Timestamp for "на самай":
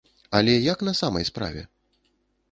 0.87-1.27